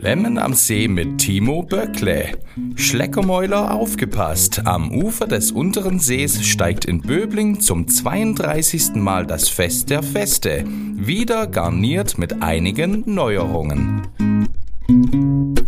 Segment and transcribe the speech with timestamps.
[0.00, 2.38] Schlemmen am See mit Timo Böckle.
[2.74, 4.66] Schleckermäuler aufgepasst.
[4.66, 8.94] Am Ufer des unteren Sees steigt in Böbling zum 32.
[8.94, 10.64] Mal das Fest der Feste.
[10.66, 14.00] Wieder garniert mit einigen Neuerungen.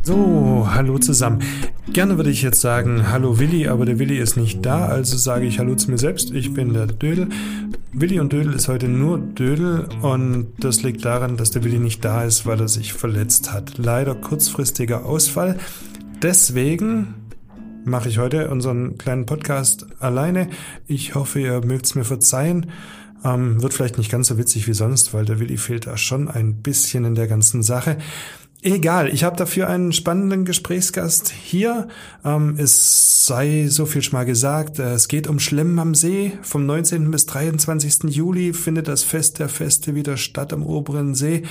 [0.05, 1.45] So, hallo zusammen.
[1.93, 5.47] Gerne würde ich jetzt sagen, hallo Willi, aber der Willi ist nicht da, also sage
[5.47, 6.33] ich hallo zu mir selbst.
[6.33, 7.29] Ich bin der Dödel.
[7.93, 12.05] Willi und Dödel ist heute nur Dödel und das liegt daran, dass der Willi nicht
[12.05, 13.79] da ist, weil er sich verletzt hat.
[13.79, 15.57] Leider kurzfristiger Ausfall.
[16.21, 17.15] Deswegen
[17.85, 20.49] mache ich heute unseren kleinen Podcast alleine.
[20.89, 22.67] Ich hoffe, ihr mögt es mir verzeihen.
[23.25, 26.29] Ähm, wird vielleicht nicht ganz so witzig wie sonst, weil der Willi fehlt da schon
[26.29, 27.99] ein bisschen in der ganzen Sache.
[28.65, 31.89] Egal, ich habe dafür einen spannenden Gesprächsgast hier.
[32.25, 36.39] Ähm, es sei so viel schon mal gesagt, äh, es geht um Schlemmen am See.
[36.43, 37.11] Vom 19.
[37.11, 38.05] bis 23.
[38.15, 41.43] Juli findet das Fest der Feste wieder statt am oberen See.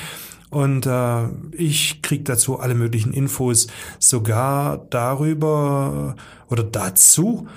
[0.52, 3.68] Und äh, ich krieg dazu alle möglichen Infos,
[4.00, 6.16] sogar darüber
[6.48, 7.48] oder dazu,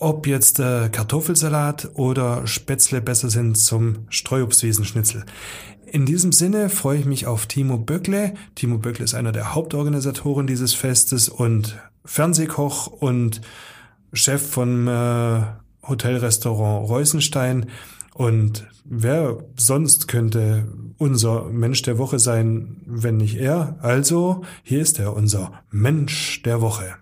[0.00, 5.24] ob jetzt äh, Kartoffelsalat oder Spätzle besser sind zum Streuobstwiesenschnitzel.
[5.90, 8.34] In diesem Sinne freue ich mich auf Timo Böckle.
[8.54, 13.40] Timo Böckle ist einer der Hauptorganisatoren dieses Festes und Fernsehkoch und
[14.12, 15.42] Chef vom äh,
[15.82, 17.66] Hotelrestaurant Reusenstein.
[18.14, 20.66] Und wer sonst könnte
[20.98, 23.78] unser Mensch der Woche sein, wenn nicht er?
[23.80, 26.96] Also, hier ist er, unser Mensch der Woche.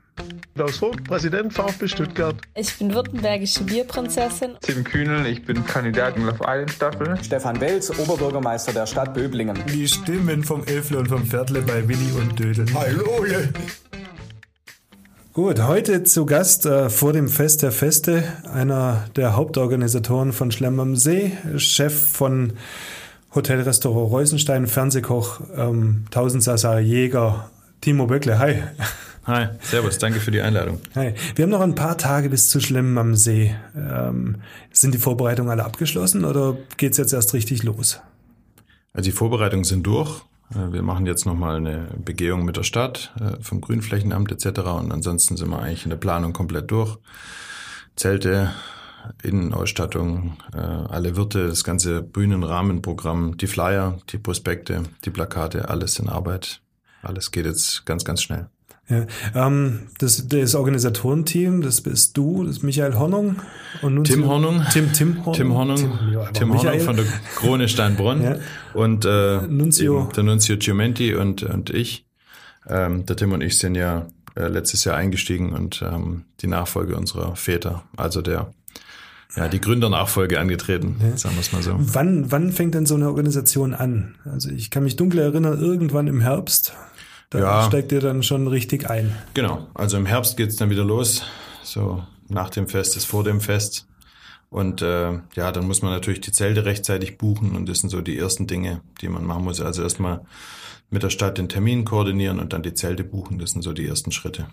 [0.54, 2.36] Klaus Vogt, Präsident VfB Stuttgart.
[2.54, 4.52] Ich bin württembergische Bierprinzessin.
[4.62, 7.18] Tim Kühnel, ich bin Kandidat in Love Island Staffel.
[7.22, 9.58] Stefan Welz, Oberbürgermeister der Stadt Böblingen.
[9.72, 12.66] Die Stimmen vom Elfle und vom Viertle bei Willi und Dödel.
[12.72, 13.26] Hallo!
[15.34, 20.80] Gut, heute zu Gast äh, vor dem Fest der Feste einer der Hauptorganisatoren von Schlemm
[20.80, 22.54] am See, Chef von
[23.34, 27.50] Hotelrestaurant Reusenstein, Fernsehkoch, ähm, Tausendsasser Jäger,
[27.82, 28.38] Timo Böckle.
[28.38, 28.62] Hi.
[29.26, 30.80] Hi, servus, danke für die Einladung.
[30.94, 31.14] Hi.
[31.34, 33.56] Wir haben noch ein paar Tage bis zu Schlemmen am See.
[33.74, 34.36] Ähm,
[34.70, 38.00] sind die Vorbereitungen alle abgeschlossen oder geht's jetzt erst richtig los?
[38.92, 40.22] Also die Vorbereitungen sind durch.
[40.52, 44.60] Äh, wir machen jetzt nochmal eine Begehung mit der Stadt, äh, vom Grünflächenamt etc.
[44.60, 46.96] Und ansonsten sind wir eigentlich in der Planung komplett durch.
[47.96, 48.52] Zelte,
[49.24, 56.08] Innenausstattung, äh, alle Wirte, das ganze Bühnenrahmenprogramm, die Flyer, die Prospekte, die Plakate, alles in
[56.08, 56.60] Arbeit.
[57.02, 58.50] Alles geht jetzt ganz, ganz schnell.
[58.88, 59.04] Ja,
[59.34, 63.36] ähm, das, das Organisatorenteam, das bist du, das ist Michael Hornung
[63.82, 64.62] und nun Tim Hornung.
[64.72, 65.34] Tim, Tim Hornung.
[65.34, 67.04] Tim Hornung, Tim, ja, Tim Hornung von der
[67.34, 68.36] Krone Steinbronn ja.
[68.74, 70.08] und äh, Nunzio.
[70.14, 72.06] der Nunzio Giumenti und, und ich.
[72.68, 76.96] Ähm, der Tim und ich sind ja äh, letztes Jahr eingestiegen und ähm, die Nachfolge
[76.96, 78.52] unserer Väter, also der
[79.36, 81.16] ja, die Gründernachfolge angetreten, ja.
[81.16, 81.74] sagen wir es mal so.
[81.76, 84.14] Wann, wann fängt denn so eine Organisation an?
[84.24, 86.72] Also ich kann mich dunkel erinnern, irgendwann im Herbst.
[87.30, 87.66] Da ja.
[87.66, 89.16] steigt ihr dann schon richtig ein.
[89.34, 91.24] Genau, also im Herbst geht's dann wieder los.
[91.62, 93.86] So nach dem Fest ist vor dem Fest.
[94.48, 98.00] Und äh, ja, dann muss man natürlich die Zelte rechtzeitig buchen und das sind so
[98.00, 99.60] die ersten Dinge, die man machen muss.
[99.60, 100.20] Also erstmal
[100.88, 103.38] mit der Stadt den Termin koordinieren und dann die Zelte buchen.
[103.38, 104.46] Das sind so die ersten Schritte.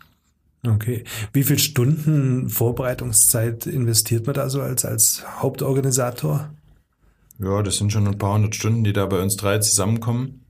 [0.65, 1.03] Okay.
[1.31, 6.49] Wie viel Stunden Vorbereitungszeit investiert man da so als, als Hauptorganisator?
[7.39, 10.42] Ja, das sind schon ein paar hundert Stunden, die da bei uns drei zusammenkommen.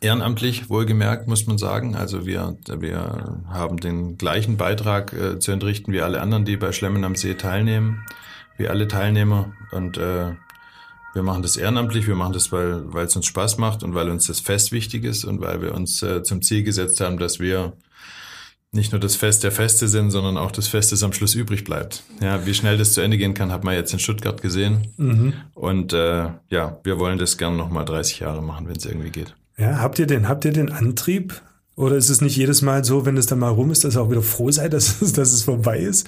[0.00, 1.94] Ehrenamtlich, wohlgemerkt, muss man sagen.
[1.96, 6.72] Also wir, wir haben den gleichen Beitrag äh, zu entrichten wie alle anderen, die bei
[6.72, 8.04] Schlemmen am See teilnehmen,
[8.58, 9.52] wie alle Teilnehmer.
[9.72, 10.32] Und äh,
[11.14, 14.10] wir machen das ehrenamtlich, wir machen das, weil weil es uns Spaß macht und weil
[14.10, 17.40] uns das Fest wichtig ist und weil wir uns äh, zum Ziel gesetzt haben, dass
[17.40, 17.72] wir
[18.72, 21.64] nicht nur das Fest der Feste sind, sondern auch das Fest, das am Schluss übrig
[21.64, 22.02] bleibt.
[22.20, 24.88] Ja, wie schnell das zu Ende gehen kann, hat man jetzt in Stuttgart gesehen.
[24.98, 25.32] Mhm.
[25.54, 29.34] Und äh, ja, wir wollen das gerne nochmal 30 Jahre machen, wenn es irgendwie geht.
[29.58, 31.40] Ja, habt ihr den, habt ihr den Antrieb?
[31.76, 34.02] Oder ist es nicht jedes Mal so, wenn es dann mal rum ist, dass ihr
[34.02, 36.06] auch wieder froh seid, dass es, dass es vorbei ist?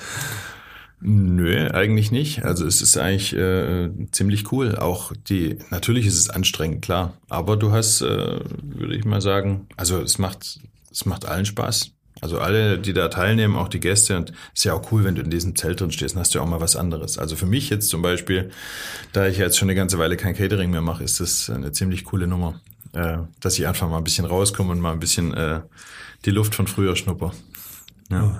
[1.01, 2.45] Nö, eigentlich nicht.
[2.45, 4.77] Also es ist eigentlich äh, ziemlich cool.
[4.77, 7.15] Auch die, natürlich ist es anstrengend, klar.
[7.29, 10.59] Aber du hast, äh, würde ich mal sagen, also es macht,
[10.91, 11.93] es macht allen Spaß.
[12.21, 14.17] Also alle, die da teilnehmen, auch die Gäste.
[14.17, 16.41] Und ist ja auch cool, wenn du in diesem Zelt drin stehst, dann hast du
[16.41, 17.17] ja auch mal was anderes.
[17.17, 18.51] Also für mich jetzt zum Beispiel,
[19.13, 22.05] da ich jetzt schon eine ganze Weile kein Catering mehr mache, ist das eine ziemlich
[22.05, 22.61] coole Nummer
[22.93, 25.61] äh, dass ich einfach mal ein bisschen rauskomme und mal ein bisschen äh,
[26.25, 27.33] die Luft von früher schnupper.
[28.11, 28.39] Ja.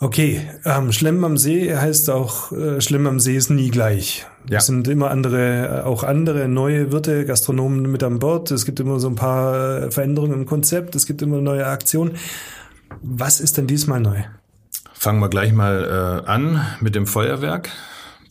[0.00, 4.26] Okay, ähm, Schlemmen am See heißt auch, äh, Schlemmen am See ist nie gleich.
[4.50, 4.58] Ja.
[4.58, 8.50] Es sind immer andere, äh, auch andere neue Wirte, Gastronomen mit an Bord.
[8.50, 10.94] Es gibt immer so ein paar äh, Veränderungen im Konzept.
[10.94, 12.16] Es gibt immer neue Aktionen.
[13.02, 14.24] Was ist denn diesmal neu?
[14.92, 17.70] Fangen wir gleich mal äh, an mit dem Feuerwerk.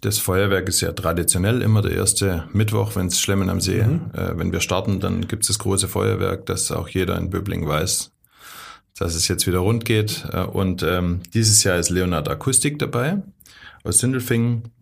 [0.03, 4.33] Das Feuerwerk ist ja traditionell immer der erste Mittwoch, wenn es Schlemmen am See, äh,
[4.35, 8.11] wenn wir starten, dann gibt es das große Feuerwerk, dass auch jeder in Böbling weiß,
[8.99, 10.25] dass es jetzt wieder rund geht.
[10.33, 13.23] Äh, und ähm, dieses Jahr ist Leonard Akustik dabei
[13.85, 14.73] aus Sindelfingen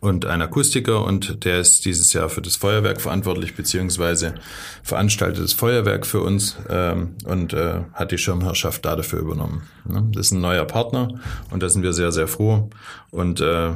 [0.00, 4.34] und ein Akustiker und der ist dieses Jahr für das Feuerwerk verantwortlich, beziehungsweise
[4.82, 9.64] veranstaltet das Feuerwerk für uns ähm, und äh, hat die Schirmherrschaft da dafür übernommen.
[9.86, 10.08] Ne?
[10.12, 12.70] Das ist ein neuer Partner und da sind wir sehr, sehr froh.
[13.10, 13.72] Und äh,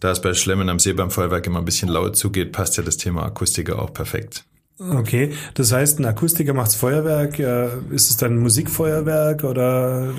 [0.00, 2.82] da es bei Schlemmen am See beim Feuerwerk immer ein bisschen laut zugeht, passt ja
[2.82, 4.44] das Thema Akustiker auch perfekt.
[4.78, 7.38] Okay, das heißt, ein Akustiker macht's Feuerwerk.
[7.38, 10.12] Äh, ist es dann Musikfeuerwerk oder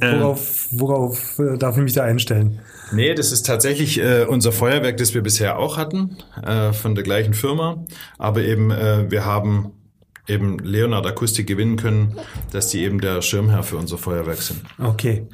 [0.00, 2.60] äh, worauf, worauf äh, darf ich mich da einstellen?
[2.92, 7.02] Nee, das ist tatsächlich äh, unser Feuerwerk, das wir bisher auch hatten, äh, von der
[7.02, 7.84] gleichen Firma.
[8.18, 9.72] Aber eben, äh, wir haben
[10.28, 12.16] eben Leonard Akustik gewinnen können,
[12.52, 14.60] dass die eben der Schirmherr für unser Feuerwerk sind.
[14.78, 15.26] Okay,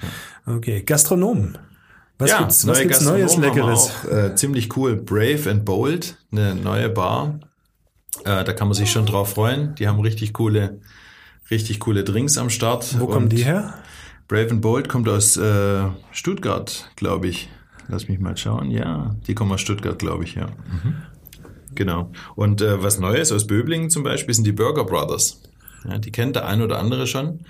[0.46, 0.82] okay.
[0.82, 1.58] Gastronomen.
[2.18, 3.90] Was ja, gibt's, was gibt's Neues Leckeres?
[3.90, 4.96] Auch, äh, ziemlich cool.
[4.96, 7.40] Brave and Bold, eine neue Bar.
[8.24, 9.74] Äh, da kann man sich schon drauf freuen.
[9.74, 10.80] Die haben richtig coole,
[11.50, 12.98] richtig coole Drinks am Start.
[12.98, 13.74] Wo kommen die her?
[14.28, 17.50] Brave and Bold kommt aus äh, Stuttgart, glaube ich.
[17.88, 18.70] Lass mich mal schauen.
[18.70, 20.46] Ja, die kommen aus Stuttgart, glaube ich, ja.
[20.46, 20.94] Mhm.
[21.74, 22.10] Genau.
[22.34, 25.42] Und äh, was Neues aus Böblingen zum Beispiel sind die Burger Brothers.
[25.88, 27.40] Ja, die kennt der ein oder andere schon.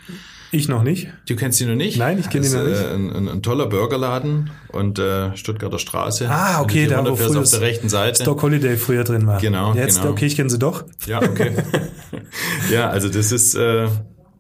[0.52, 1.08] Ich noch nicht.
[1.28, 1.98] Du kennst die noch nicht?
[1.98, 2.81] Nein, ich kenn die Das noch nicht.
[2.81, 6.28] Äh, ein, ein, ein toller Burgerladen und äh, Stuttgarter Straße.
[6.31, 8.22] Ah, okay, da wo früher auf der rechten Seite.
[8.22, 9.40] Stock Holiday früher drin war.
[9.40, 10.12] Genau, Jetzt, genau.
[10.12, 10.84] okay, ich kenne sie doch.
[11.06, 11.52] Ja, okay.
[12.70, 13.88] ja, also das ist, äh,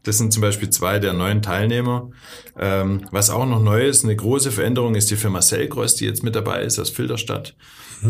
[0.04, 2.10] das sind zum Beispiel zwei der neuen Teilnehmer.
[2.58, 6.22] Ähm, was auch noch neu ist, eine große Veränderung ist die Firma Selgros, die jetzt
[6.22, 7.56] mit dabei ist aus Filderstadt,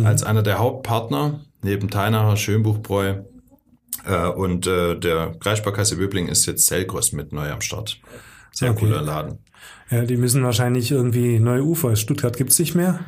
[0.05, 3.23] als einer der Hauptpartner neben Teinacher, Schönbuchbräu
[4.05, 7.99] äh, und äh, der Kreissparkasse Böbling ist jetzt Selgros mit neu am Start.
[8.53, 8.81] Sehr Okay.
[8.87, 9.39] cooler Laden.
[9.91, 11.95] Ja, die müssen wahrscheinlich irgendwie neue Ufer.
[11.97, 13.01] Stuttgart gibt's nicht mehr.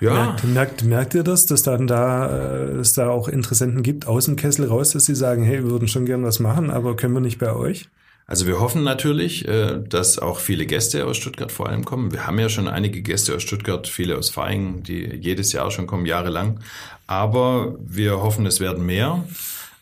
[0.00, 4.06] Ja, Merkt, merkt, merkt ihr das, dass dann da, äh, es da auch Interessenten gibt
[4.06, 6.96] aus dem Kessel raus, dass sie sagen, hey, wir würden schon gern was machen, aber
[6.96, 7.88] können wir nicht bei euch?
[8.26, 12.12] Also wir hoffen natürlich, äh, dass auch viele Gäste aus Stuttgart vor allem kommen.
[12.12, 15.86] Wir haben ja schon einige Gäste aus Stuttgart, viele aus Vaihingen, die jedes Jahr schon
[15.86, 16.58] kommen, jahrelang.
[17.06, 19.24] Aber wir hoffen, es werden mehr.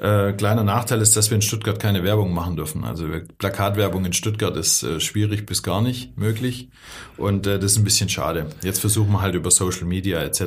[0.05, 2.85] Äh, kleiner Nachteil ist, dass wir in Stuttgart keine Werbung machen dürfen.
[2.85, 3.07] Also
[3.39, 6.69] Plakatwerbung in Stuttgart ist äh, schwierig bis gar nicht möglich.
[7.17, 8.51] Und äh, das ist ein bisschen schade.
[8.63, 10.43] Jetzt versuchen wir halt über Social Media etc.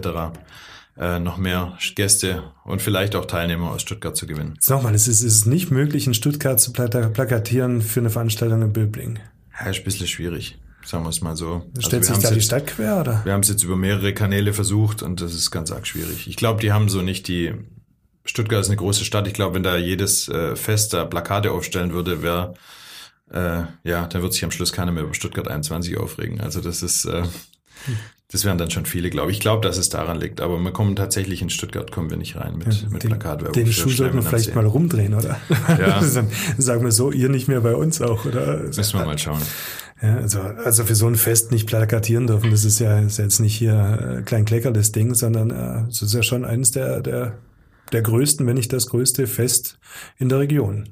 [0.99, 4.53] Äh, noch mehr Gäste und vielleicht auch Teilnehmer aus Stuttgart zu gewinnen.
[4.55, 8.61] Jetzt Nochmal, es ist, ist nicht möglich, in Stuttgart zu plata- plakatieren für eine Veranstaltung
[8.61, 9.19] in Böbling.
[9.59, 11.63] Ja, ist ein bisschen schwierig, sagen wir es mal so.
[11.75, 13.21] Also Stellt wir sich da die jetzt- Stadt quer, oder?
[13.25, 16.27] Wir haben es jetzt über mehrere Kanäle versucht und das ist ganz arg schwierig.
[16.27, 17.53] Ich glaube, die haben so nicht die.
[18.27, 19.27] Stuttgart ist eine große Stadt.
[19.27, 22.53] Ich glaube, wenn da jedes äh, Fest da Plakate aufstellen würde, wäre
[23.31, 26.39] äh, ja, dann wird sich am Schluss keiner mehr über Stuttgart 21 aufregen.
[26.39, 27.23] Also das ist, äh,
[28.31, 29.37] das wären dann schon viele, glaube ich.
[29.37, 30.39] Ich glaube, dass es daran liegt.
[30.41, 33.53] Aber wir kommen tatsächlich in Stuttgart kommen wir nicht rein mit, mit den, Plakatwerbung.
[33.53, 34.55] den Schuh sollten wir vielleicht See.
[34.55, 35.39] mal rumdrehen, oder?
[35.67, 35.99] Ja.
[36.13, 38.59] Dann sagen wir so, ihr nicht mehr bei uns auch, oder?
[38.63, 39.41] Müssen wir mal schauen.
[40.01, 43.23] Ja, also, also für so ein Fest nicht plakatieren dürfen, das ist ja, ist ja
[43.23, 46.69] jetzt nicht hier äh, klein Klecker das Ding, sondern äh, das ist ja schon eines
[46.71, 47.33] der, der,
[47.91, 49.79] der größten, wenn nicht das größte Fest
[50.17, 50.89] in der Region.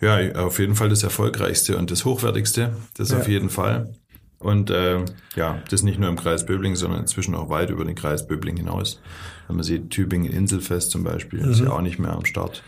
[0.00, 3.18] Ja, auf jeden Fall das erfolgreichste und das hochwertigste, das Ja.
[3.18, 3.92] auf jeden Fall.
[4.38, 5.04] Und äh,
[5.36, 8.56] ja, das nicht nur im Kreis Böbling, sondern inzwischen auch weit über den Kreis Böbling
[8.56, 8.98] hinaus.
[9.46, 12.62] Wenn man sieht, Tübingen Inselfest zum Beispiel, ist ja auch nicht mehr am Start.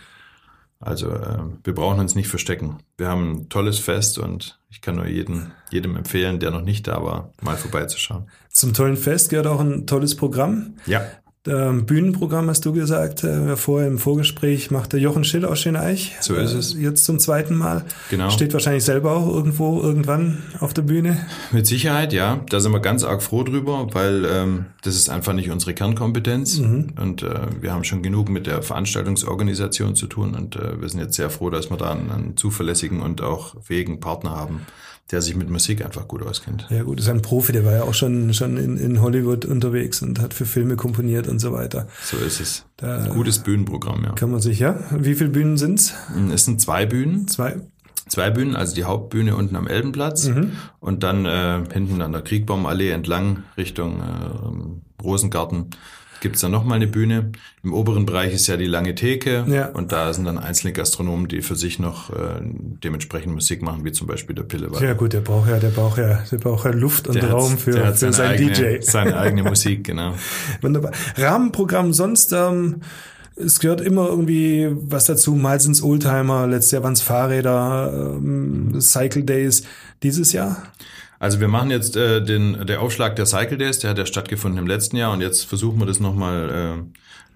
[0.81, 2.79] Also äh, wir brauchen uns nicht verstecken.
[2.99, 6.89] Wir haben ein tolles Fest und ich kann nur jeden, jedem empfehlen, der noch nicht
[6.89, 8.29] da war, mal vorbeizuschauen.
[8.51, 10.75] Zum tollen Fest gehört auch ein tolles Programm.
[10.87, 11.03] Ja,
[11.45, 16.15] Bühnenprogramm hast du gesagt, äh, vorher im Vorgespräch macht der Jochen Schill aus Schöneich.
[16.21, 16.75] So ist es.
[16.75, 17.85] Äh, jetzt zum zweiten Mal.
[18.11, 18.31] Genau.
[18.31, 21.27] Steht wahrscheinlich selber auch irgendwo, irgendwann auf der Bühne.
[21.51, 22.41] Mit Sicherheit, ja.
[22.49, 26.59] Da sind wir ganz arg froh drüber, weil ähm, das ist einfach nicht unsere Kernkompetenz.
[26.59, 30.37] Und äh, wir haben schon genug mit der Veranstaltungsorganisation zu tun.
[30.37, 33.61] Und äh, wir sind jetzt sehr froh, dass wir da einen, einen zuverlässigen und auch
[33.63, 34.61] fähigen Partner haben,
[35.11, 36.67] der sich mit Musik einfach gut auskennt.
[36.71, 40.01] Ja gut, ist ein Profi, der war ja auch schon, schon in, in Hollywood unterwegs
[40.01, 41.87] und hat für Filme komponiert und so weiter.
[42.03, 42.65] So ist es.
[42.77, 44.13] Da Gutes Bühnenprogramm, ja.
[44.13, 44.79] kann man sich, ja.
[44.91, 45.95] Wie viele Bühnen sind's?
[46.33, 47.29] Es sind zwei Bühnen.
[47.29, 47.57] Zwei?
[48.09, 50.31] Zwei Bühnen, also die Hauptbühne unten am Elbenplatz
[50.81, 55.71] und dann äh, hinten an der Kriegbaumallee entlang Richtung äh, Rosengarten
[56.23, 57.33] gibt's dann nochmal eine Bühne.
[57.63, 59.67] Im oberen Bereich ist ja die lange Theke Ja.
[59.67, 63.93] und da sind dann einzelne Gastronomen, die für sich noch äh, dementsprechend Musik machen, wie
[63.93, 64.81] zum Beispiel der Pillewatt.
[64.81, 67.59] Ja gut, der braucht ja, der braucht ja, der braucht ja Luft und Der Raum
[67.59, 68.81] für, für seine seinen eigene, DJ.
[68.81, 70.15] Seine eigene Musik, genau.
[70.63, 70.93] Wunderbar.
[71.17, 72.81] Rahmenprogramm sonst, ähm,
[73.35, 75.35] es gehört immer irgendwie was dazu.
[75.35, 79.65] Mal sind's Oldtimer, letztes Jahr waren's Fahrräder, ähm, Cycle Days.
[80.03, 80.63] Dieses Jahr?
[81.23, 84.59] Also wir machen jetzt äh, den der Aufschlag der Cycle Days, der hat ja stattgefunden
[84.59, 86.85] im letzten Jahr und jetzt versuchen wir das nochmal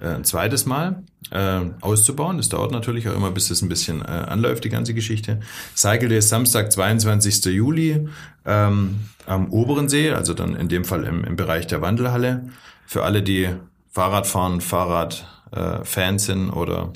[0.00, 2.37] äh, äh, ein zweites Mal äh, auszubauen.
[2.38, 5.38] Das dauert natürlich auch immer, bis das ein bisschen äh, anläuft, die ganze Geschichte.
[5.76, 7.45] Cycle Days Samstag, 22.
[7.45, 8.09] Juli
[8.45, 12.49] ähm, am oberen See, also dann in dem Fall im, im Bereich der Wandelhalle.
[12.87, 13.50] Für alle, die
[13.93, 16.93] Fahrrad fahren, Fahrrad äh, sind oder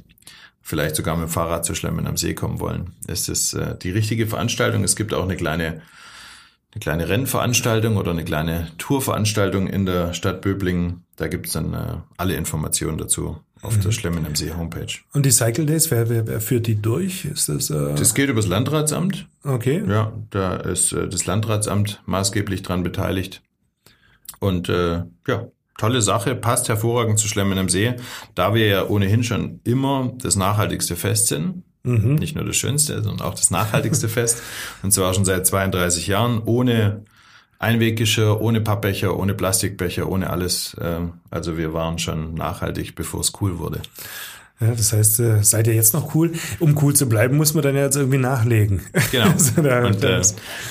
[0.60, 3.90] vielleicht sogar mit dem Fahrrad zu Schlemmen am See kommen wollen, ist es äh, die
[3.90, 4.82] richtige Veranstaltung.
[4.82, 5.82] Es gibt auch eine kleine
[6.72, 11.04] eine kleine Rennveranstaltung oder eine kleine Tourveranstaltung in der Stadt Böblingen.
[11.16, 14.86] Da gibt's dann äh, alle Informationen dazu auf der Schlemmen am See Homepage.
[15.12, 17.24] Und die Cycle Days, wer, wer, wer führt die durch?
[17.26, 19.26] Ist das, äh, Das geht übers Landratsamt.
[19.44, 19.82] okay?
[19.86, 23.42] Ja, da ist äh, das Landratsamt maßgeblich dran beteiligt.
[24.38, 27.94] Und äh, ja, tolle Sache, passt hervorragend zu Schlemmen am See,
[28.34, 31.64] da wir ja ohnehin schon immer das nachhaltigste Fest sind.
[31.82, 32.16] Mhm.
[32.16, 34.42] Nicht nur das schönste, sondern auch das nachhaltigste Fest.
[34.82, 37.04] Und zwar schon seit 32 Jahren, ohne
[37.58, 40.76] Einweggeschirr, ohne Pappbecher, ohne Plastikbecher, ohne alles.
[40.80, 43.80] Ähm, Also wir waren schon nachhaltig, bevor es cool wurde.
[44.62, 46.32] Ja, das heißt, äh, seid ihr jetzt noch cool?
[46.58, 48.82] Um cool zu bleiben, muss man dann ja jetzt irgendwie nachlegen.
[49.10, 49.30] Genau.
[49.30, 50.20] Also da- und äh,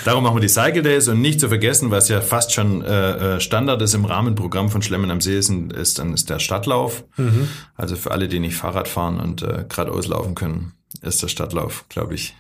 [0.06, 3.36] darum machen wir die Cycle Days und nicht zu vergessen, was ja fast schon äh,
[3.38, 7.04] äh, Standard ist im Rahmenprogramm von Schlemmen am See, ist, ist dann ist der Stadtlauf.
[7.18, 7.48] Mhm.
[7.76, 11.86] Also für alle, die nicht Fahrrad fahren und äh, geradeaus laufen können, ist der Stadtlauf,
[11.90, 12.36] glaube ich,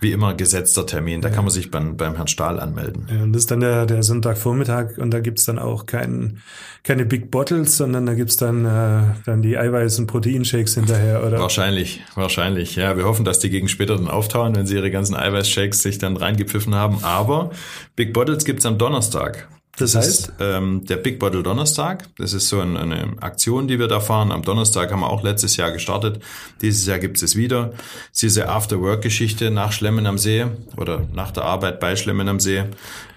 [0.00, 1.20] wie immer gesetzter Termin.
[1.20, 3.08] Da kann man sich beim, beim Herrn Stahl anmelden.
[3.10, 6.40] Ja, und das ist dann der, der Sonntagvormittag und da gibt's dann auch kein,
[6.84, 11.40] keine Big Bottles, sondern da gibt's dann, äh, dann die Eiweiß- und Proteinshakes hinterher, oder?
[11.40, 12.76] Wahrscheinlich, wahrscheinlich.
[12.76, 15.98] Ja, wir hoffen, dass die gegen später dann auftauen, wenn sie ihre ganzen Eiweißshakes sich
[15.98, 17.02] dann reingepfiffen haben.
[17.02, 17.50] Aber
[17.96, 19.48] Big Bottles gibt's am Donnerstag.
[19.78, 20.08] Das heißt?
[20.08, 22.04] ist ähm, der Big Bottle Donnerstag.
[22.16, 24.32] Das ist so ein, eine Aktion, die wir da fahren.
[24.32, 26.22] Am Donnerstag haben wir auch letztes Jahr gestartet.
[26.60, 27.72] Dieses Jahr gibt es wieder.
[28.12, 32.40] Es ist diese After-Work-Geschichte nach Schlemmen am See oder nach der Arbeit bei Schlemmen am
[32.40, 32.64] See.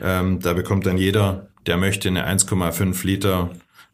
[0.01, 3.49] Ähm, da bekommt dann jeder, der möchte, eine 1,5 Liter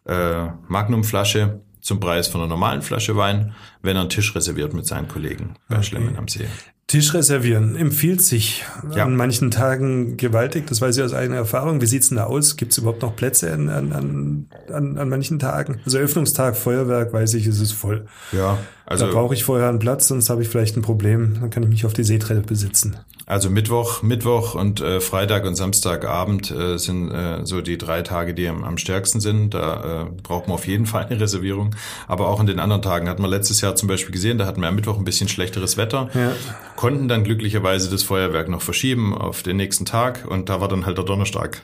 [0.06, 3.56] äh, Magnumflasche zum Preis von einer normalen Flasche Wein,
[3.88, 6.46] wenn er einen Tisch reserviert mit seinen Kollegen bei Schlemmen am See.
[6.88, 8.64] Tisch reservieren empfiehlt sich
[8.96, 9.04] Ja.
[9.04, 10.68] an manchen Tagen gewaltig.
[10.68, 11.82] Das weiß ich aus eigener Erfahrung.
[11.82, 12.56] Wie sieht's denn da aus?
[12.56, 15.82] Gibt's überhaupt noch Plätze an, an, an, an, an manchen Tagen?
[15.84, 18.06] Also Eröffnungstag, Feuerwerk, weiß ich, ist es voll.
[18.32, 21.38] Ja, da also brauche ich vorher einen Platz, sonst habe ich vielleicht ein Problem.
[21.42, 22.96] Dann kann ich mich auf die Seetreppe besitzen.
[23.26, 28.34] Also Mittwoch, Mittwoch und äh, Freitag und Samstagabend äh, sind äh, so die drei Tage,
[28.34, 29.54] die am, am stärksten sind.
[29.54, 31.76] Da äh, braucht man auf jeden Fall eine Reservierung.
[32.08, 34.60] Aber auch an den anderen Tagen hat man letztes Jahr zum Beispiel gesehen, da hatten
[34.62, 36.34] wir am Mittwoch ein bisschen schlechteres Wetter, Ja.
[36.76, 40.86] konnten dann glücklicherweise das Feuerwerk noch verschieben auf den nächsten Tag und da war dann
[40.86, 41.64] halt der Donnerstag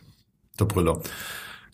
[0.60, 1.02] der Brüller.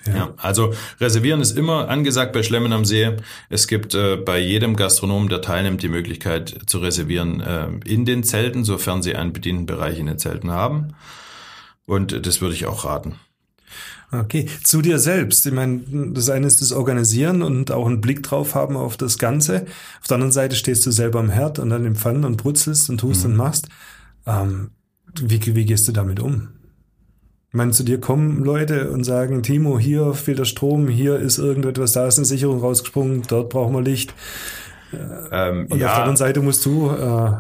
[0.08, 0.34] Ja.
[0.38, 3.18] also reservieren ist immer angesagt bei Schlemmen am See.
[3.50, 8.24] Es gibt äh, bei jedem Gastronomen, der teilnimmt, die Möglichkeit zu reservieren äh, in den
[8.24, 10.96] Zelten, sofern sie einen bedienten Bereich in den Zelten haben.
[11.86, 13.16] Und das würde ich auch raten.
[14.12, 15.46] Okay, zu dir selbst.
[15.46, 15.82] Ich meine,
[16.14, 19.66] das eine ist das Organisieren und auch einen Blick drauf haben auf das Ganze.
[20.02, 22.90] Auf der anderen Seite stehst du selber am Herd und dann im Pfannen und brutzelst
[22.90, 23.70] und tust und machst.
[24.26, 24.72] Ähm,
[25.22, 26.50] wie, wie gehst du damit um?
[27.50, 31.40] Ich meine, zu dir kommen Leute und sagen, Timo, hier fehlt der Strom, hier ist
[31.40, 34.14] irgendetwas, da ist eine Sicherung rausgesprungen, dort brauchen wir Licht.
[35.32, 37.32] Ähm, Und auf der anderen Seite musst du, äh,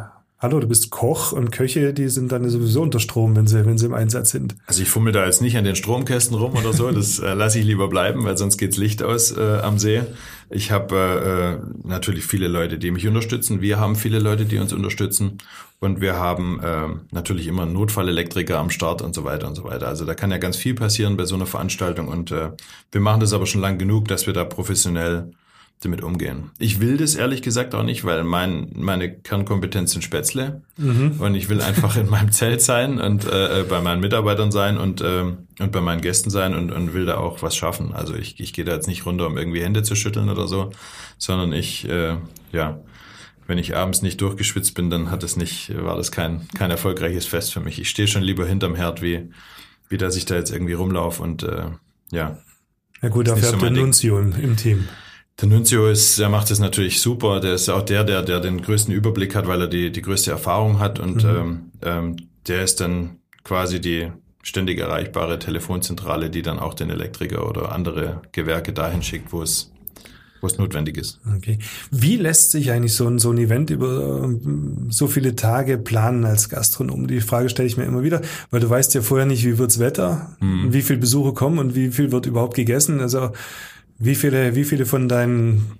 [0.41, 3.77] hallo, du bist Koch und Köche, die sind dann sowieso unter Strom, wenn sie, wenn
[3.77, 4.55] sie im Einsatz sind.
[4.67, 7.60] Also ich fummel da jetzt nicht an den Stromkästen rum oder so, das äh, lasse
[7.60, 10.01] ich lieber bleiben, weil sonst geht's Licht aus äh, am See.
[10.50, 13.62] Ich habe äh, äh, natürlich viele Leute, die mich unterstützen.
[13.62, 15.38] Wir haben viele Leute, die uns unterstützen.
[15.79, 19.88] Und wir haben äh, natürlich immer Notfallelektriker am Start und so weiter und so weiter.
[19.88, 22.08] Also da kann ja ganz viel passieren bei so einer Veranstaltung.
[22.08, 22.50] Und äh,
[22.91, 25.31] wir machen das aber schon lang genug, dass wir da professionell
[25.81, 26.51] damit umgehen.
[26.59, 31.48] Ich will das ehrlich gesagt auch nicht, weil mein, meine Kernkompetenz sind Spätzle und ich
[31.48, 35.24] will einfach in meinem Zelt sein und äh, bei meinen Mitarbeitern sein und, äh,
[35.59, 37.93] und bei meinen Gästen sein und, und will da auch was schaffen.
[37.93, 40.71] Also ich, ich gehe da jetzt nicht runter, um irgendwie Hände zu schütteln oder so,
[41.17, 42.17] sondern ich, äh,
[42.51, 42.81] ja,
[43.48, 47.25] wenn ich abends nicht durchgeschwitzt bin, dann hat es nicht, war das kein, kein erfolgreiches
[47.25, 47.79] Fest für mich.
[47.79, 49.29] Ich stehe schon lieber hinterm Herd, wie,
[49.88, 51.67] wie dass ich da jetzt irgendwie rumlaufe und äh,
[52.12, 52.38] ja,
[53.01, 53.71] Ja gut, dafür so habt ihr.
[53.71, 54.89] Nunzio im, im Team.
[55.41, 57.39] Der Nunzio ist, der macht das natürlich super.
[57.39, 60.31] Der ist auch der, der, der den größten Überblick hat, weil er die, die größte
[60.31, 62.17] Erfahrung hat und ähm, ähm,
[62.48, 64.12] der ist dann quasi die
[64.43, 69.72] ständig erreichbare Telefonzentrale, die dann auch den Elektriker oder andere Gewerke dahin schickt, wo es,
[70.41, 71.19] wo es notwendig ist.
[71.38, 71.60] Okay.
[71.91, 76.25] Wie lässt sich eigentlich so ein, so ein Event über ähm, so viele Tage planen
[76.25, 77.08] als Gastronom?
[77.08, 79.79] Die Frage stelle ich mir immer wieder, weil du weißt ja vorher nicht, wie wird's
[79.79, 80.74] Wetter, Mhm.
[80.74, 83.01] wie viele Besucher kommen und wie viel wird überhaupt gegessen.
[83.01, 83.31] Also
[84.00, 85.77] wie viele, wie viele von deinen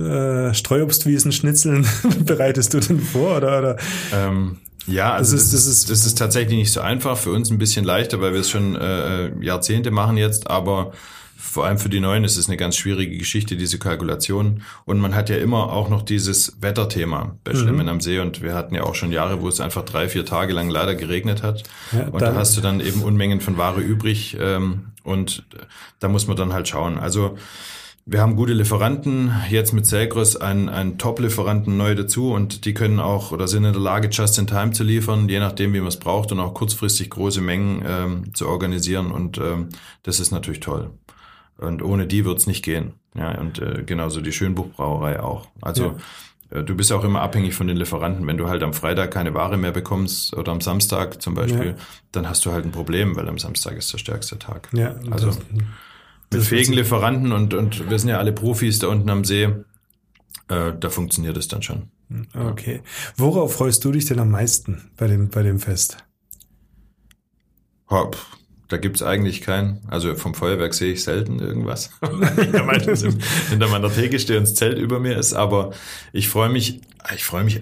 [0.00, 1.86] äh, Streuobstwiesen, Schnitzeln
[2.24, 3.36] bereitest du denn vor?
[3.38, 3.76] Oder, oder?
[4.14, 7.18] Ähm, ja, also Das ist- das ist- das ist tatsächlich nicht so einfach.
[7.18, 10.92] Für uns ein bisschen leichter, weil wir es schon äh, Jahrzehnte machen jetzt, aber
[11.38, 14.62] vor allem für die Neuen ist es eine ganz schwierige Geschichte, diese Kalkulation.
[14.84, 18.18] Und man hat ja immer auch noch dieses Wetterthema bei Schlemmen am See.
[18.20, 20.94] Und wir hatten ja auch schon Jahre, wo es einfach drei, vier Tage lang leider
[20.94, 21.62] geregnet hat.
[21.92, 24.36] Ja, und da hast du dann eben Unmengen von Ware übrig.
[24.40, 25.46] Ähm, und
[26.00, 26.98] da muss man dann halt schauen.
[26.98, 27.36] Also
[28.08, 33.00] wir haben gute Lieferanten, jetzt mit Selgros einen, einen Top-Lieferanten neu dazu und die können
[33.00, 35.88] auch oder sind in der Lage, just in time zu liefern, je nachdem, wie man
[35.88, 39.70] es braucht und auch kurzfristig große Mengen ähm, zu organisieren und ähm,
[40.04, 40.90] das ist natürlich toll.
[41.58, 42.92] Und ohne die wird's nicht gehen.
[43.16, 45.48] Ja, und äh, genauso die Schönbuchbrauerei auch.
[45.60, 45.94] Also äh,
[46.50, 48.26] du bist auch immer abhängig von den Lieferanten.
[48.26, 51.76] Wenn du halt am Freitag keine Ware mehr bekommst oder am Samstag zum Beispiel, Ja.
[52.12, 54.68] dann hast du halt ein Problem, weil am Samstag ist der stärkste Tag.
[54.72, 55.64] Ja, Also das- mit
[56.30, 59.44] das fähigen Lieferanten und, und wir sind ja alle Profis da unten am See,
[60.48, 61.90] äh, da funktioniert es dann schon.
[62.34, 62.82] Okay.
[63.16, 65.98] Worauf freust du dich denn am meisten bei dem, bei dem Fest?
[67.88, 68.26] Pff,
[68.68, 71.90] da gibt's eigentlich keinen, also vom Feuerwerk sehe ich selten irgendwas.
[73.48, 75.70] hinter meiner Theke stehe und das Zelt über mir ist, aber
[76.12, 76.80] ich freue mich,
[77.14, 77.60] ich freue mich,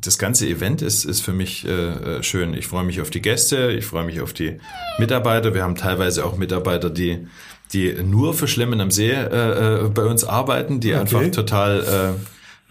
[0.00, 2.54] das ganze Event ist, ist für mich äh, äh, schön.
[2.54, 4.58] Ich freue mich auf die Gäste, ich freue mich auf die
[4.98, 5.54] Mitarbeiter.
[5.54, 7.26] Wir haben teilweise auch Mitarbeiter, die
[7.72, 11.00] die nur für Schlemmen am See äh, äh, bei uns arbeiten, die Okay.
[11.00, 12.16] einfach total,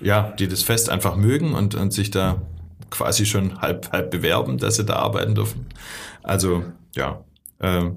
[0.01, 2.41] äh, ja, die das Fest einfach mögen und, und sich da
[2.89, 5.65] quasi schon halb, halb bewerben, dass sie da arbeiten dürfen.
[6.21, 6.63] Also,
[6.95, 7.23] ja,
[7.63, 7.89] äh,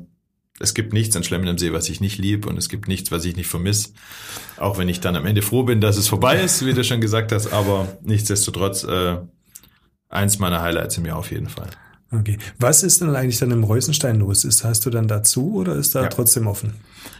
[0.58, 3.10] es gibt nichts an Schlemmen am See, was ich nicht lieb und es gibt nichts,
[3.10, 3.90] was ich nicht vermisse.
[4.56, 7.02] Auch wenn ich dann am Ende froh bin, dass es vorbei ist, wie du schon
[7.02, 9.18] gesagt hast, aber nichtsdestotrotz äh,
[10.08, 11.68] eins meiner Highlights im Jahr auf jeden Fall.
[12.12, 12.38] Okay.
[12.58, 14.44] Was ist denn eigentlich dann im Reusenstein los?
[14.44, 16.08] Ist, hast du dann dazu oder ist da Ja.
[16.08, 16.72] trotzdem offen?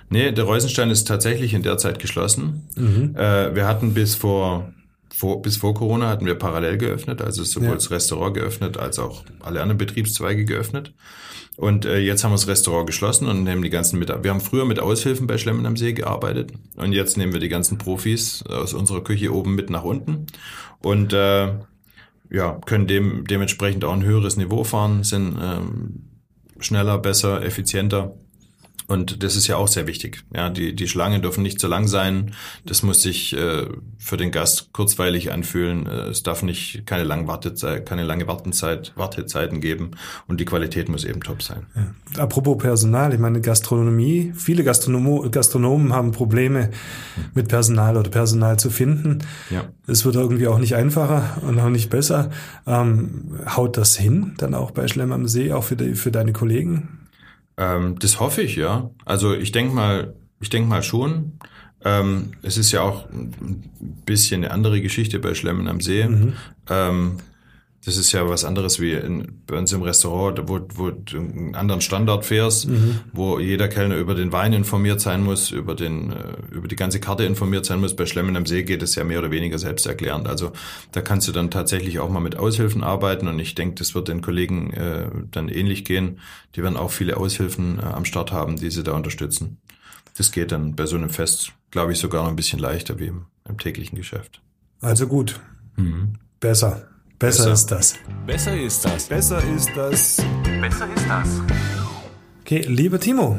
[0.08, 2.68] Nee, der Reusenstein ist tatsächlich in der Zeit geschlossen.
[2.76, 3.16] Mhm.
[3.16, 4.72] Äh, wir hatten bis vor,
[5.16, 7.74] vor, bis vor Corona hatten wir parallel geöffnet, also sowohl Ja.
[7.74, 10.92] das Restaurant geöffnet als auch alle anderen Betriebszweige geöffnet.
[11.56, 14.08] Und äh, jetzt haben wir das Restaurant geschlossen und nehmen die ganzen mit.
[14.08, 17.48] Wir haben früher mit Aushilfen bei Schlemmen am See gearbeitet und jetzt nehmen wir die
[17.48, 20.26] ganzen Profis aus unserer Küche oben mit nach unten
[20.82, 21.54] und äh,
[22.30, 26.02] ja, können dem, dementsprechend auch ein höheres Niveau fahren, sind ähm,
[26.58, 28.14] schneller, besser, effizienter.
[28.86, 30.22] Und das ist ja auch sehr wichtig.
[30.34, 32.32] Ja, die, die Schlangen dürfen nicht zu lang sein.
[32.64, 33.66] Das muss sich äh,
[33.98, 35.86] für den Gast kurzweilig anfühlen.
[35.86, 39.92] Äh, es darf nicht keine lange Wartezeit, keine lange Wartezeit, Wartezeiten geben.
[40.28, 41.66] Und die Qualität muss eben top sein.
[42.16, 46.70] Apropos Personal, ich meine Gastronomie, viele Gastronomo Gastronomen haben Probleme
[47.34, 49.18] mit Personal oder Personal zu finden.
[49.50, 49.64] Ja.
[49.86, 52.30] Es wird irgendwie auch nicht einfacher und auch nicht besser.
[52.66, 56.32] Ähm, haut das hin, dann auch bei Schlemm am See, auch für, die, für deine
[56.32, 56.95] Kollegen?
[57.56, 58.90] Ähm, das hoffe ich, ja.
[59.04, 61.38] Also ich denke mal, ich denke mal schon.
[61.84, 63.70] Ähm, es ist ja auch ein
[64.04, 66.02] bisschen eine andere Geschichte bei Schlemmen am See.
[66.68, 67.16] Ähm,
[67.86, 71.54] das ist ja was anderes wie in, bei uns im Restaurant, wo, wo du einen
[71.54, 72.66] anderen Standard fährst,
[73.12, 76.98] wo jeder Kellner über den Wein informiert sein muss, über den, äh, über die ganze
[76.98, 77.94] Karte informiert sein muss.
[77.94, 80.26] Bei Schlemmen am See geht es ja mehr oder weniger selbsterklärend.
[80.26, 80.50] Also
[80.90, 84.08] da kannst du dann tatsächlich auch mal mit Aushilfen arbeiten und ich denke, das wird
[84.08, 86.18] den Kollegen äh, dann ähnlich gehen.
[86.56, 89.58] Die werden auch viele Aushilfen äh, am Start haben, die sie da unterstützen.
[90.16, 93.06] Das geht dann bei so einem Fest, glaube ich, sogar noch ein bisschen leichter wie
[93.06, 94.42] im, im täglichen Geschäft.
[94.80, 95.38] Also gut,
[96.40, 96.88] besser.
[97.18, 97.52] Besser, Besser.
[97.54, 97.94] ist das.
[98.26, 99.04] Besser ist das.
[99.06, 100.16] Besser ist das.
[100.60, 101.28] Besser ist das.
[102.42, 103.38] Okay, lieber Timo,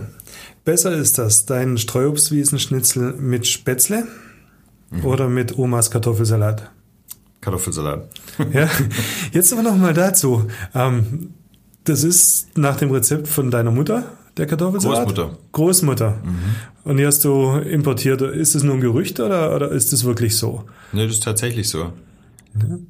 [0.66, 4.08] besser ist das dein Streuobstwiesenschnitzel mit Spätzle
[5.04, 6.72] oder mit Omas Kartoffelsalat?
[7.40, 8.10] Kartoffelsalat.
[8.52, 8.68] Ja,
[9.32, 10.48] jetzt aber noch mal dazu.
[10.74, 11.34] Ähm,
[11.84, 14.06] das ist nach dem Rezept von deiner Mutter,
[14.38, 15.06] der Kartoffelsalat?
[15.06, 15.38] Großmutter.
[15.52, 16.18] Großmutter.
[16.84, 18.22] Und die hast du importiert.
[18.24, 20.66] Ist es nur ein Gerücht oder, oder ist es wirklich so?
[20.92, 21.94] Nee, das ist tatsächlich so.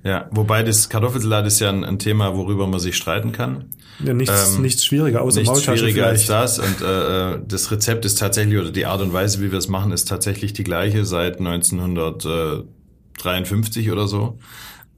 [0.03, 3.65] Ja, wobei das Kartoffelsalat ist ja ein, ein Thema, worüber man sich streiten kann.
[4.03, 6.43] Ja, nichts, Ähm, nichts schwieriger, außer Nichts Maultasche schwieriger als vielleicht.
[6.43, 6.59] das.
[6.59, 9.67] Und äh, äh, das Rezept ist tatsächlich, oder die Art und Weise, wie wir es
[9.67, 14.37] machen, ist tatsächlich die gleiche seit 1953 oder so.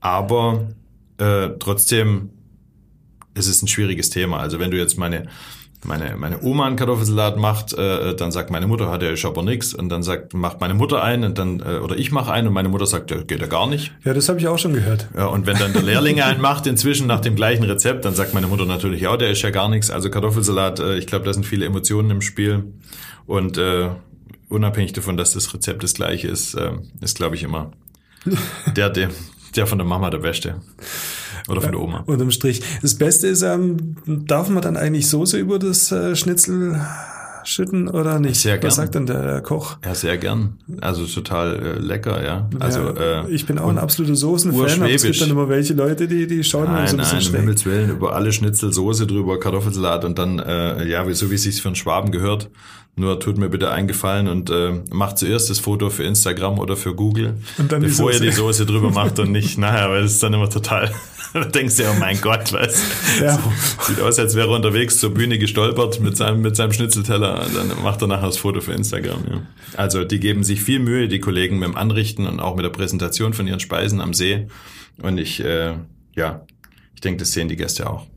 [0.01, 0.67] Aber
[1.17, 2.29] äh, trotzdem
[3.33, 4.39] ist es ein schwieriges Thema.
[4.39, 5.27] Also wenn du jetzt meine
[5.85, 9.43] meine, meine Oma einen Kartoffelsalat macht, äh, dann sagt meine Mutter, hat ja ich aber
[9.43, 9.73] nix.
[9.73, 12.53] Und dann sagt, macht meine Mutter einen und dann, äh, oder ich mache einen und
[12.53, 13.93] meine Mutter sagt, ja, geht ja gar nicht.
[14.03, 15.07] Ja, das habe ich auch schon gehört.
[15.15, 18.33] Ja, und wenn dann der Lehrling einen macht inzwischen nach dem gleichen Rezept, dann sagt
[18.33, 19.89] meine Mutter natürlich, ja, der ist ja gar nichts.
[19.89, 22.73] Also Kartoffelsalat, äh, ich glaube, da sind viele Emotionen im Spiel.
[23.25, 23.89] Und äh,
[24.49, 27.71] unabhängig davon, dass das Rezept das gleiche ist, äh, ist glaube ich immer
[28.75, 29.09] der, der,
[29.55, 30.55] der von der Mama der Beste.
[31.49, 32.03] Oder von der Oma.
[32.05, 32.61] Unterm Strich.
[32.81, 36.79] Das Beste ist, ähm, darf man dann eigentlich Soße über das äh, Schnitzel
[37.45, 38.35] schütten oder nicht?
[38.39, 38.67] Sehr gern.
[38.67, 39.77] Was sagt denn der Koch?
[39.83, 40.57] Ja, sehr gern.
[40.81, 42.49] Also total äh, lecker, ja.
[42.59, 45.73] Also ja, äh, ich bin auch ein absoluter Soßenfan, aber es gibt dann immer welche
[45.73, 47.39] Leute, die, die schauen Nein, so ein bisschen nein, schräg.
[47.39, 51.35] Himmels Willen, über alle Schnitzel Soße drüber, Kartoffelsalat und dann, äh, ja, wie- so wie
[51.35, 52.49] es sich für einen Schwaben gehört.
[52.95, 56.93] Nur tut mir bitte eingefallen und äh, macht zuerst das Foto für Instagram oder für
[56.93, 60.21] Google, Und dann bevor ihr die Soße drüber macht und nicht nachher, weil das ist
[60.23, 60.91] dann immer total,
[61.33, 62.81] da denkst du ja, oh mein Gott, was?
[63.21, 63.39] Ja.
[63.81, 67.55] Sieht aus, als wäre er unterwegs zur Bühne gestolpert mit seinem, mit seinem Schnitzelteller und
[67.55, 69.23] dann macht er nachher das Foto für Instagram.
[69.29, 69.41] Ja.
[69.75, 72.69] Also die geben sich viel Mühe, die Kollegen mit dem Anrichten und auch mit der
[72.69, 74.47] Präsentation von ihren Speisen am See.
[75.01, 75.75] Und ich, äh,
[76.15, 76.45] ja,
[76.95, 78.07] ich denke, das sehen die Gäste auch.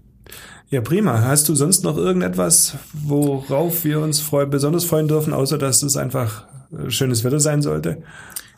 [0.70, 1.20] Ja, prima.
[1.20, 5.96] Hast du sonst noch irgendetwas, worauf wir uns freu besonders freuen dürfen, außer dass es
[5.96, 8.02] einfach äh, schönes Wetter sein sollte?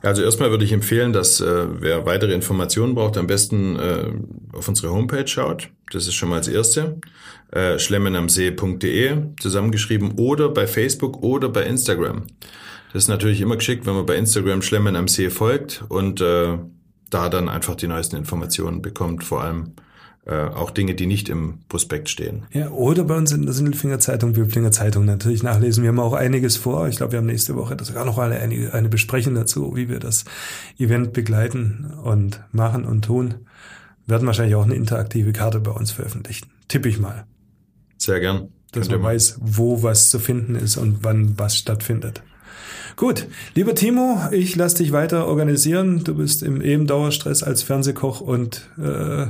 [0.05, 4.12] Also erstmal würde ich empfehlen, dass äh, wer weitere Informationen braucht, am besten äh,
[4.53, 5.71] auf unsere Homepage schaut.
[5.93, 6.99] Das ist schon mal das Erste.
[7.51, 12.25] Äh, schlemmenamsee.de zusammengeschrieben oder bei Facebook oder bei Instagram.
[12.93, 16.59] Das ist natürlich immer geschickt, wenn man bei Instagram Schlemmen am See folgt und äh,
[17.11, 19.73] da dann einfach die neuesten Informationen bekommt, vor allem
[20.27, 22.45] äh, auch Dinge, die nicht im Prospekt stehen.
[22.51, 25.83] Ja, oder bei uns in der Sindelfinger Zeitung, Böblinger Zeitung natürlich nachlesen.
[25.83, 26.89] Wir haben auch einiges vor.
[26.89, 29.91] Ich glaube, wir haben nächste Woche das sogar noch eine, eine, eine Besprechung dazu, wie
[29.91, 30.25] wir das
[30.79, 33.35] Event begleiten und machen und tun.
[34.07, 36.49] Werden wahrscheinlich auch eine interaktive Karte bei uns veröffentlichen.
[36.69, 37.27] Tippe ich mal,
[37.99, 38.49] Sehr gern.
[38.73, 42.23] dass Könnt man weiß, wo was zu finden ist und wann was stattfindet.
[42.97, 46.05] Gut, lieber Timo, ich lasse dich weiter organisieren.
[46.05, 49.27] Du bist im eben Dauerstress als Fernsehkoch und äh,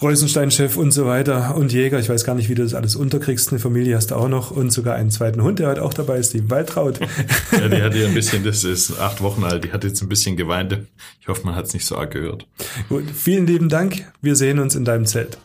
[0.00, 1.98] Reusenstein-Chef und so weiter und Jäger.
[1.98, 3.50] Ich weiß gar nicht, wie du das alles unterkriegst.
[3.50, 6.18] Eine Familie hast du auch noch und sogar einen zweiten Hund, der heute auch dabei
[6.18, 7.00] ist, die Waltraud.
[7.50, 10.08] Ja, die hat ja ein bisschen, das ist acht Wochen alt, die hat jetzt ein
[10.08, 10.78] bisschen geweint.
[11.20, 12.46] Ich hoffe, man hat es nicht so arg gehört.
[12.88, 14.06] Gut, vielen lieben Dank.
[14.20, 15.38] Wir sehen uns in deinem Zelt.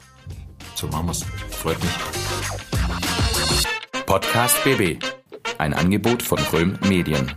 [0.75, 1.25] So machen wir's.
[1.49, 1.91] Freut mich.
[4.05, 5.03] Podcast BB.
[5.57, 7.31] Ein Angebot von Röhm Medien.